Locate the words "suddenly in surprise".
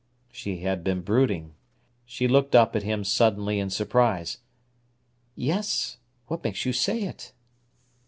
3.03-4.39